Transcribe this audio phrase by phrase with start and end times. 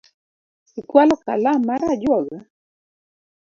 [0.79, 2.37] Ikualo kalam mar ajuoga?